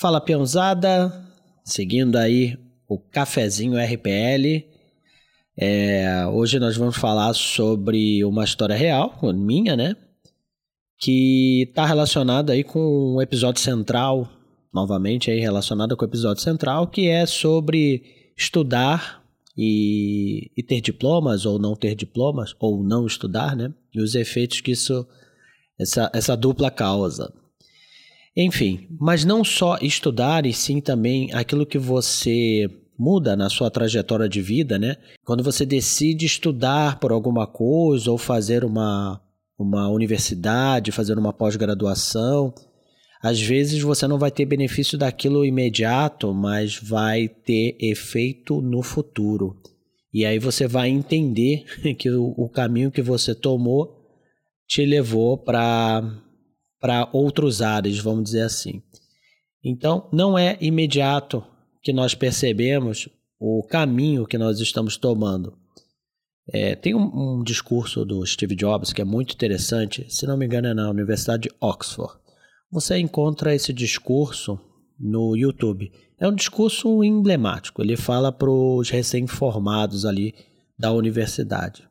[0.00, 1.12] Fala peãozada,
[1.64, 4.64] seguindo aí o cafezinho RPL.
[5.56, 9.96] É, hoje nós vamos falar sobre uma história real, minha, né?
[11.00, 14.28] Que está relacionada aí com o um episódio central,
[14.72, 19.24] novamente aí relacionada com o episódio central, que é sobre estudar
[19.56, 23.74] e, e ter diplomas ou não ter diplomas, ou não estudar, né?
[23.92, 25.04] E os efeitos que isso,
[25.76, 27.34] essa, essa dupla causa.
[28.40, 34.28] Enfim, mas não só estudar, e sim também aquilo que você muda na sua trajetória
[34.28, 34.94] de vida, né?
[35.24, 39.20] Quando você decide estudar por alguma coisa ou fazer uma,
[39.58, 42.54] uma universidade, fazer uma pós-graduação,
[43.20, 49.60] às vezes você não vai ter benefício daquilo imediato, mas vai ter efeito no futuro.
[50.14, 51.64] E aí você vai entender
[51.98, 53.98] que o, o caminho que você tomou
[54.68, 56.22] te levou para
[56.80, 58.82] para outros ares, vamos dizer assim.
[59.64, 61.44] Então, não é imediato
[61.82, 63.08] que nós percebemos
[63.38, 65.56] o caminho que nós estamos tomando.
[66.50, 70.46] É, tem um, um, discurso do Steve Jobs que é muito interessante, se não me
[70.46, 72.14] engano, é na Universidade de Oxford.
[72.70, 74.58] Você encontra esse discurso
[74.98, 75.92] no YouTube.
[76.18, 77.82] É um discurso emblemático.
[77.82, 80.34] Ele fala para os recém-formados ali
[80.78, 81.88] da universidade.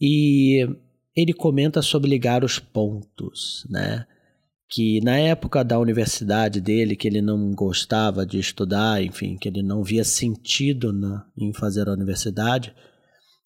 [0.00, 0.66] E
[1.16, 4.06] ele comenta sobre ligar os pontos, né?
[4.68, 9.62] Que na época da universidade dele, que ele não gostava de estudar, enfim, que ele
[9.62, 12.72] não via sentido na, em fazer a universidade,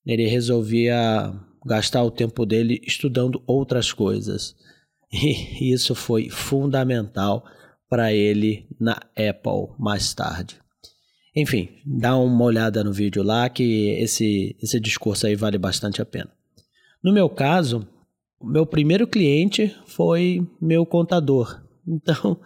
[0.05, 1.33] ele resolvia
[1.65, 4.55] gastar o tempo dele estudando outras coisas.
[5.17, 7.45] E isso foi fundamental
[7.89, 10.57] para ele na Apple mais tarde.
[11.37, 16.05] Enfim, dá uma olhada no vídeo lá que esse, esse discurso aí vale bastante a
[16.05, 16.31] pena.
[17.05, 17.87] No meu caso,
[18.43, 21.63] meu primeiro cliente foi meu contador.
[21.87, 22.41] Então,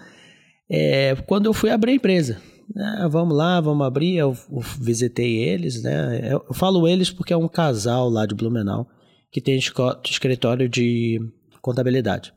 [0.69, 2.43] é, quando eu fui abrir a empresa,
[2.75, 6.33] né, vamos lá, vamos abrir, eu, eu visitei eles, né?
[6.33, 8.89] Eu, eu falo eles porque é um casal lá de Blumenau
[9.31, 11.21] que tem escritório de
[11.63, 12.33] contabilidade.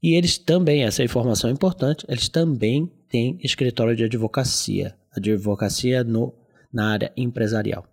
[0.00, 6.32] E eles também, essa informação é importante, eles também têm escritório de advocacia, advocacia no,
[6.72, 7.84] na área empresarial.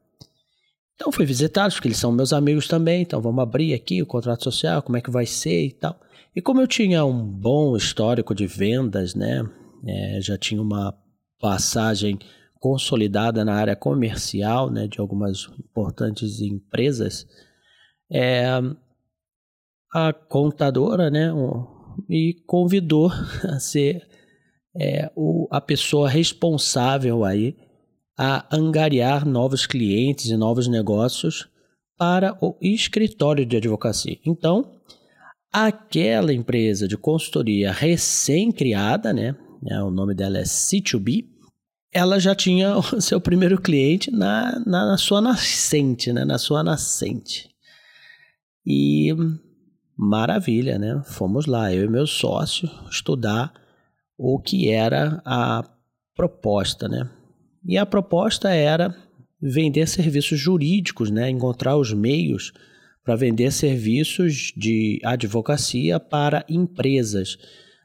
[1.00, 4.44] Então fui visitá-los, porque eles são meus amigos também, então vamos abrir aqui o contrato
[4.44, 5.98] social, como é que vai ser e tal.
[6.36, 9.50] E como eu tinha um bom histórico de vendas, né,
[9.88, 10.94] é, já tinha uma
[11.40, 12.20] passagem
[12.60, 17.26] consolidada na área comercial, né, de algumas importantes empresas,
[18.12, 18.46] é,
[19.94, 21.32] a contadora, né,
[22.10, 23.10] me convidou
[23.48, 24.06] a ser
[24.76, 27.56] é, o, a pessoa responsável aí
[28.22, 31.48] a angariar novos clientes e novos negócios
[31.98, 34.20] para o escritório de advocacia.
[34.26, 34.74] Então,
[35.54, 41.28] aquela empresa de consultoria recém-criada, né, né, o nome dela é C2B,
[41.94, 46.62] ela já tinha o seu primeiro cliente na, na, na sua nascente, né, na sua
[46.62, 47.50] nascente.
[48.66, 49.16] E
[49.98, 51.02] maravilha, né?
[51.06, 53.54] Fomos lá, eu e meu sócio, estudar
[54.18, 55.64] o que era a
[56.14, 57.10] proposta, né?
[57.66, 58.96] E a proposta era
[59.42, 61.30] vender serviços jurídicos, né?
[61.30, 62.52] encontrar os meios
[63.04, 67.38] para vender serviços de advocacia para empresas.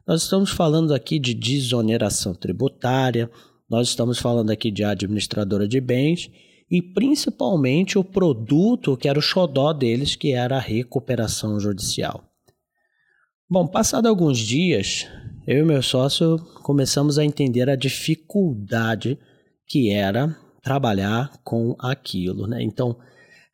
[0.06, 3.30] Nós estamos falando aqui de desoneração tributária,
[3.70, 6.30] nós estamos falando aqui de administradora de bens
[6.70, 12.24] e principalmente o produto que era o xodó deles, que era a recuperação judicial.
[13.48, 15.06] Bom, passado alguns dias,
[15.46, 19.18] eu e meu sócio começamos a entender a dificuldade
[19.66, 22.62] que era trabalhar com aquilo, né?
[22.62, 22.96] Então,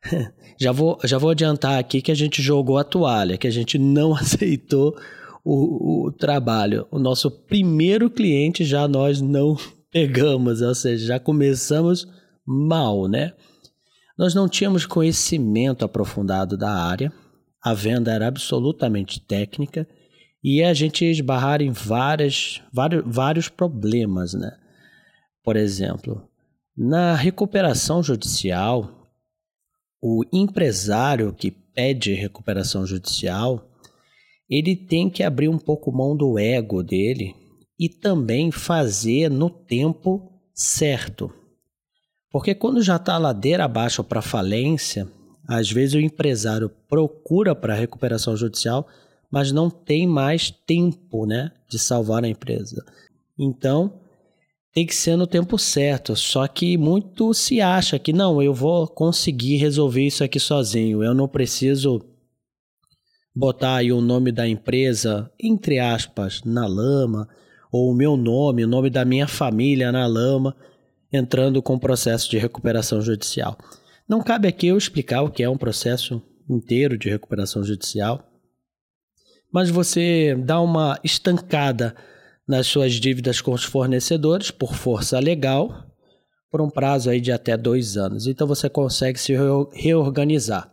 [0.59, 3.77] já vou, já vou adiantar aqui que a gente jogou a toalha, que a gente
[3.77, 4.95] não aceitou
[5.43, 6.87] o, o trabalho.
[6.91, 9.57] O nosso primeiro cliente já nós não
[9.91, 12.07] pegamos, ou seja, já começamos
[12.45, 13.33] mal, né?
[14.17, 17.11] Nós não tínhamos conhecimento aprofundado da área,
[17.63, 19.87] a venda era absolutamente técnica
[20.43, 24.51] e a gente ia esbarrar em várias, vários, vários problemas, né?
[25.43, 26.27] Por exemplo,
[26.75, 29.09] na recuperação judicial,
[30.01, 33.69] o empresário que pede recuperação judicial,
[34.49, 37.35] ele tem que abrir um pouco mão do ego dele
[37.79, 41.33] e também fazer no tempo certo.
[42.31, 45.07] Porque quando já está ladeira abaixo para falência,
[45.47, 48.87] às vezes o empresário procura para recuperação judicial,
[49.29, 52.85] mas não tem mais tempo né, de salvar a empresa.
[53.37, 53.99] Então,
[54.73, 56.15] tem que ser no tempo certo.
[56.15, 61.03] Só que muito se acha que não, eu vou conseguir resolver isso aqui sozinho.
[61.03, 62.01] Eu não preciso
[63.35, 67.27] botar aí o nome da empresa, entre aspas, na lama,
[67.71, 70.55] ou o meu nome, o nome da minha família na lama,
[71.11, 73.57] entrando com o processo de recuperação judicial.
[74.07, 78.27] Não cabe aqui eu explicar o que é um processo inteiro de recuperação judicial,
[79.53, 81.95] mas você dá uma estancada
[82.47, 85.87] nas suas dívidas com os fornecedores por força legal
[86.51, 88.27] por um prazo aí de até dois anos.
[88.27, 89.33] Então você consegue se
[89.73, 90.69] reorganizar.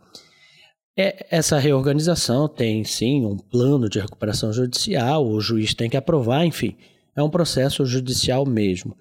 [0.97, 6.45] É, essa reorganização tem sim um plano de recuperação judicial, o juiz tem que aprovar,
[6.45, 6.75] enfim,
[7.15, 8.97] é um processo judicial mesmo.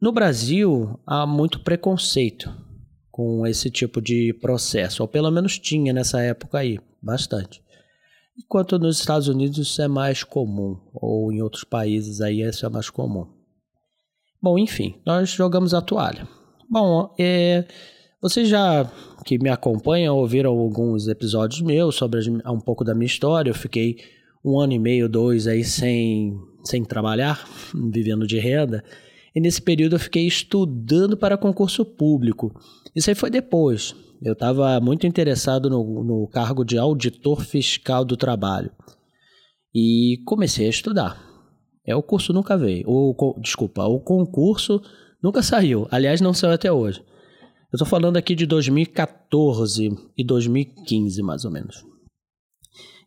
[0.00, 2.50] No Brasil, há muito preconceito
[3.10, 7.62] com esse tipo de processo, ou pelo menos tinha nessa época aí, bastante.
[8.36, 12.68] Enquanto nos Estados Unidos isso é mais comum, ou em outros países aí isso é
[12.68, 13.26] mais comum.
[14.42, 16.28] Bom, enfim, nós jogamos a toalha.
[16.68, 17.66] Bom, é,
[18.20, 18.90] vocês já
[19.24, 23.50] que me acompanham ouviram alguns episódios meus sobre um pouco da minha história.
[23.50, 23.96] Eu fiquei
[24.44, 28.84] um ano e meio, dois aí sem, sem trabalhar, vivendo de renda.
[29.34, 32.54] E nesse período eu fiquei estudando para concurso público.
[32.94, 33.94] Isso aí foi depois.
[34.22, 38.70] Eu estava muito interessado no, no cargo de auditor fiscal do trabalho.
[39.74, 41.20] E comecei a estudar.
[41.86, 42.88] É, o curso nunca veio.
[42.88, 44.80] O, desculpa, o concurso
[45.22, 45.86] nunca saiu.
[45.90, 47.00] Aliás, não saiu até hoje.
[47.72, 51.84] Eu estou falando aqui de 2014 e 2015, mais ou menos.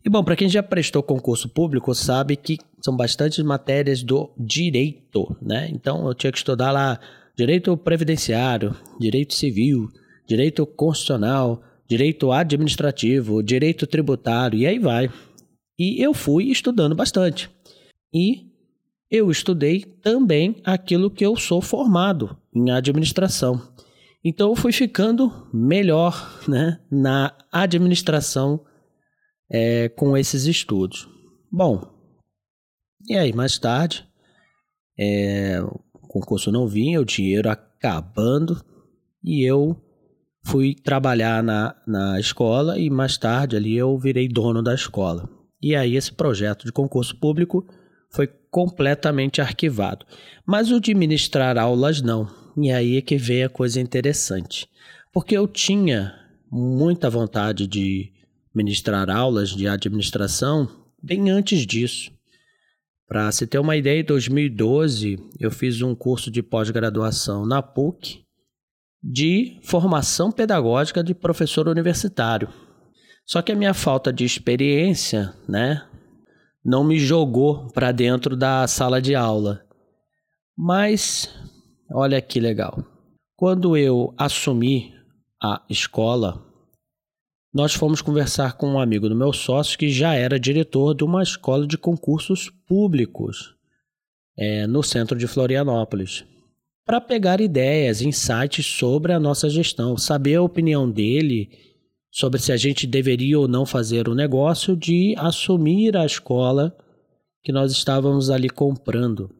[0.08, 5.36] E bom, para quem já prestou concurso público, sabe que são bastantes matérias do direito,
[5.38, 5.68] né?
[5.70, 6.98] Então eu tinha que estudar lá
[7.36, 9.86] direito previdenciário, direito civil,
[10.26, 15.10] direito constitucional, direito administrativo, direito tributário e aí vai.
[15.78, 17.50] E eu fui estudando bastante.
[18.10, 18.46] E
[19.10, 23.60] eu estudei também aquilo que eu sou formado em administração.
[24.24, 28.64] Então eu fui ficando melhor né, na administração
[29.50, 31.08] é, com esses estudos.
[31.50, 31.82] Bom,
[33.08, 34.06] e aí mais tarde,
[34.98, 38.62] é, o concurso não vinha, o dinheiro acabando
[39.22, 39.76] e eu
[40.44, 45.28] fui trabalhar na, na escola e mais tarde ali eu virei dono da escola.
[45.60, 47.66] E aí esse projeto de concurso público
[48.10, 50.06] foi completamente arquivado.
[50.46, 52.28] Mas o de ministrar aulas não.
[52.56, 54.68] E aí é que veio a coisa interessante.
[55.12, 56.14] Porque eu tinha
[56.50, 58.12] muita vontade de
[58.58, 60.68] ministrar aulas de administração
[61.00, 62.10] bem antes disso.
[63.06, 68.24] Para se ter uma ideia, em 2012 eu fiz um curso de pós-graduação na PUC
[69.00, 72.48] de formação pedagógica de professor universitário.
[73.24, 75.86] Só que a minha falta de experiência, né,
[76.64, 79.62] não me jogou para dentro da sala de aula.
[80.56, 81.32] Mas
[81.94, 82.84] olha que legal.
[83.36, 84.92] Quando eu assumi
[85.40, 86.47] a escola,
[87.52, 91.22] nós fomos conversar com um amigo do meu sócio que já era diretor de uma
[91.22, 93.54] escola de concursos públicos
[94.36, 96.24] é, no centro de Florianópolis,
[96.84, 101.50] para pegar ideias, insights sobre a nossa gestão, saber a opinião dele
[102.10, 106.76] sobre se a gente deveria ou não fazer o negócio de assumir a escola
[107.42, 109.30] que nós estávamos ali comprando.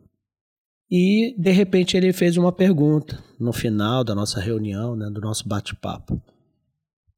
[0.91, 5.47] E de repente ele fez uma pergunta no final da nossa reunião, né, do nosso
[5.47, 6.21] bate-papo.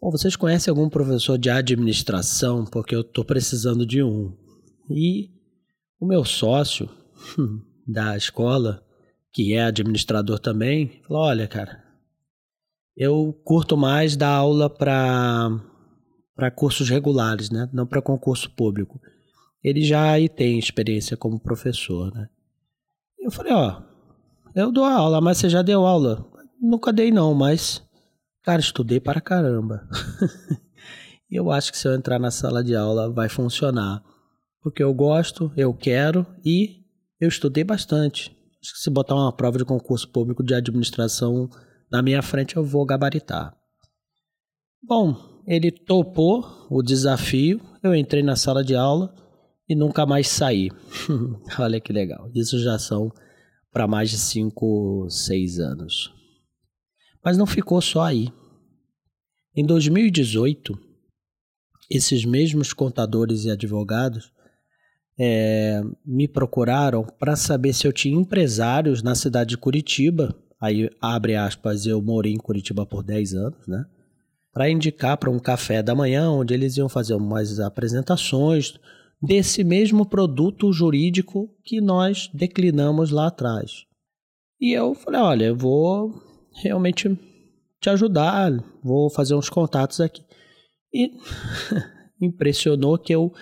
[0.00, 2.64] Bom, vocês conhecem algum professor de administração?
[2.64, 4.34] Porque eu estou precisando de um.
[4.88, 5.30] E
[6.00, 6.88] o meu sócio
[7.86, 8.82] da escola,
[9.32, 11.84] que é administrador também, falou: olha, cara,
[12.96, 15.60] eu curto mais dar aula para
[16.54, 17.68] cursos regulares, né?
[17.72, 19.00] não para concurso público.
[19.62, 22.12] Ele já aí tem experiência como professor.
[22.14, 22.28] Né?
[23.18, 23.82] Eu falei, ó,
[24.54, 26.26] eu dou aula, mas você já deu aula?
[26.60, 27.82] Nunca dei não, mas,
[28.42, 29.88] cara, estudei para caramba.
[31.30, 34.02] eu acho que se eu entrar na sala de aula vai funcionar.
[34.62, 36.84] Porque eu gosto, eu quero e
[37.20, 38.36] eu estudei bastante.
[38.62, 41.48] Acho que se botar uma prova de concurso público de administração
[41.90, 43.54] na minha frente eu vou gabaritar.
[44.82, 49.14] Bom, ele topou o desafio, eu entrei na sala de aula
[49.68, 50.70] e nunca mais saí.
[51.58, 52.30] Olha que legal.
[52.34, 53.10] Isso já são
[53.72, 56.19] para mais de 5, 6 anos.
[57.24, 58.32] Mas não ficou só aí.
[59.54, 60.78] Em 2018,
[61.90, 64.32] esses mesmos contadores e advogados
[65.18, 71.36] é, me procuraram para saber se eu tinha empresários na cidade de Curitiba Aí, abre
[71.36, 73.86] aspas, eu morei em Curitiba por 10 anos, né?
[74.52, 78.74] Para indicar para um café da manhã, onde eles iam fazer umas apresentações
[79.22, 83.86] desse mesmo produto jurídico que nós declinamos lá atrás.
[84.60, 86.12] E eu falei: olha, eu vou
[86.62, 87.18] realmente
[87.80, 88.52] te ajudar,
[88.82, 90.22] vou fazer uns contatos aqui.
[90.92, 91.10] E
[92.20, 93.32] impressionou que eu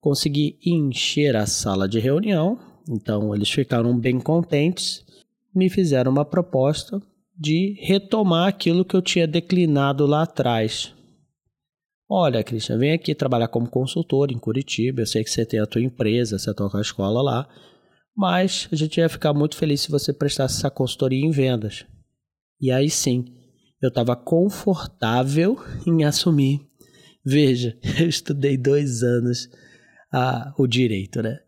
[0.00, 5.04] consegui encher a sala de reunião Então eles ficaram bem contentes,
[5.54, 7.00] me fizeram uma proposta
[7.38, 10.92] de retomar aquilo que eu tinha declinado lá atrás.
[12.08, 15.02] Olha, Cristian, vem aqui trabalhar como consultor em Curitiba.
[15.02, 17.48] Eu sei que você tem a tua empresa, você toca a escola lá,
[18.16, 21.86] mas a gente ia ficar muito feliz se você prestasse essa consultoria em vendas.
[22.60, 23.24] E aí sim,
[23.80, 26.60] eu estava confortável em assumir.
[27.24, 29.48] Veja, eu estudei dois anos
[30.12, 31.38] a, o direito, né?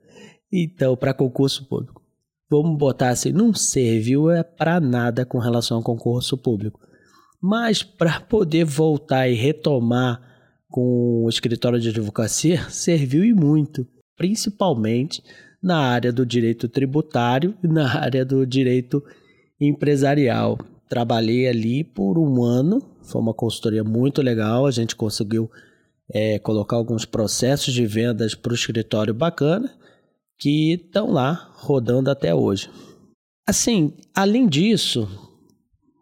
[0.52, 2.02] Então, para concurso público.
[2.50, 6.78] Vamos botar assim, não serviu é para nada com relação ao concurso público.
[7.40, 10.20] Mas para poder voltar e retomar
[10.68, 15.22] com o escritório de advocacia, serviu e muito, principalmente
[15.62, 19.02] na área do direito tributário e na área do direito
[19.60, 20.58] empresarial.
[20.92, 25.50] Trabalhei ali por um ano, foi uma consultoria muito legal, a gente conseguiu
[26.12, 29.74] é, colocar alguns processos de vendas para o escritório bacana
[30.38, 32.68] que estão lá rodando até hoje.
[33.48, 35.08] Assim, além disso,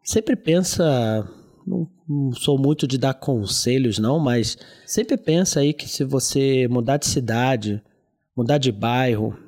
[0.03, 1.25] sempre pensa,
[1.65, 6.67] não, não, sou muito de dar conselhos não, mas sempre pensa aí que se você
[6.67, 7.81] mudar de cidade,
[8.37, 9.39] mudar de bairro,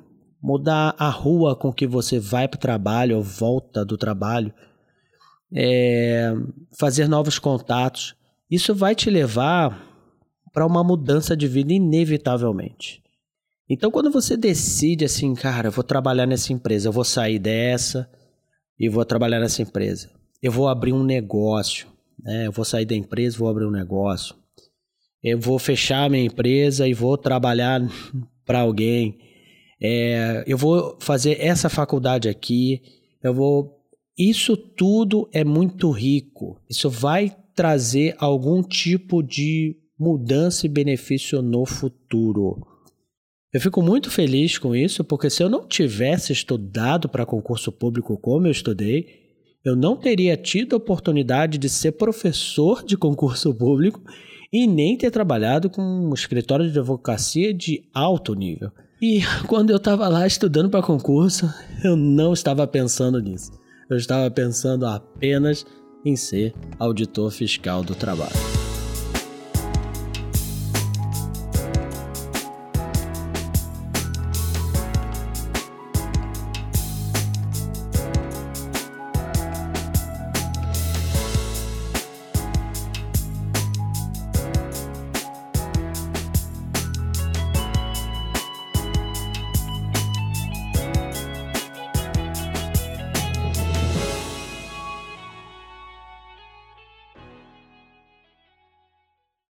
[0.41, 4.53] mudar a rua com que você vai para o trabalho ou volta do trabalho,
[5.55, 6.33] é,
[6.77, 8.15] fazer novos contatos,
[8.49, 9.91] isso vai te levar
[10.53, 13.01] para uma mudança de vida inevitavelmente.
[13.69, 18.09] Então, quando você decide assim, cara, eu vou trabalhar nessa empresa, eu vou sair dessa
[18.79, 21.87] e vou trabalhar nessa empresa, eu vou abrir um negócio,
[22.21, 22.47] né?
[22.47, 24.35] Eu vou sair da empresa, vou abrir um negócio,
[25.23, 27.81] eu vou fechar minha empresa e vou trabalhar
[28.45, 29.17] para alguém,
[29.81, 32.81] é, eu vou fazer essa faculdade aqui,
[33.21, 33.82] eu vou.
[34.17, 36.61] Isso tudo é muito rico.
[36.69, 42.61] Isso vai trazer algum tipo de mudança e benefício no futuro.
[43.53, 48.17] Eu fico muito feliz com isso, porque se eu não tivesse estudado para concurso público
[48.17, 49.21] como eu estudei,
[49.63, 54.01] eu não teria tido a oportunidade de ser professor de concurso público
[54.51, 58.71] e nem ter trabalhado com um escritório de advocacia de alto nível.
[59.01, 61.47] E quando eu estava lá estudando para concurso,
[61.83, 63.62] eu não estava pensando nisso.
[63.89, 65.65] Eu estava pensando apenas
[66.05, 68.52] em ser auditor fiscal do trabalho.